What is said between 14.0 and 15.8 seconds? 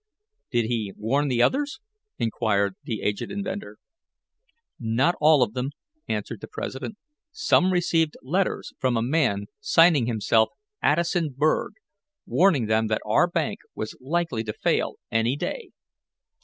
likely to fail any day."